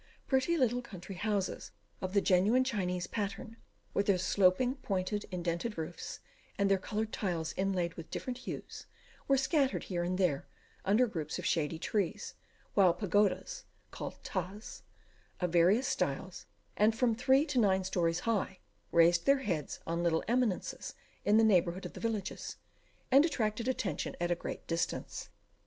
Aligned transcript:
Pretty 0.25 0.57
little 0.57 0.81
country 0.81 1.13
houses 1.13 1.69
of 2.01 2.15
the 2.15 2.21
genuine 2.21 2.63
Chinese 2.63 3.05
pattern, 3.05 3.57
with 3.93 4.07
their 4.07 4.17
sloping, 4.17 4.77
pointed, 4.77 5.25
indented 5.29 5.77
roofs, 5.77 6.21
and 6.57 6.71
their 6.71 6.79
coloured 6.79 7.13
tiles 7.13 7.53
inlaid 7.55 7.93
with 7.93 8.09
different 8.09 8.39
hues, 8.39 8.87
were 9.27 9.37
scattered 9.37 9.83
here 9.83 10.03
and 10.03 10.17
there, 10.17 10.47
under 10.85 11.05
groups 11.05 11.37
of 11.37 11.45
shady 11.45 11.77
trees, 11.77 12.33
while 12.73 12.95
pagodas 12.95 13.65
(called 13.91 14.15
Tas) 14.23 14.81
of 15.39 15.51
various 15.51 15.87
styles, 15.87 16.47
and 16.75 16.97
from 16.97 17.13
three 17.13 17.45
to 17.45 17.59
nine 17.59 17.83
stories 17.83 18.21
high, 18.21 18.57
raised 18.91 19.27
their 19.27 19.41
heads 19.43 19.81
on 19.85 20.01
little 20.01 20.23
eminences 20.27 20.95
in 21.25 21.37
the 21.37 21.43
neighbourhood 21.43 21.85
of 21.85 21.93
the 21.93 21.99
villages, 21.99 22.57
and 23.11 23.23
attracted 23.23 23.67
attention 23.67 24.15
at 24.19 24.31
a 24.31 24.35
great 24.35 24.65
distance. 24.65 25.29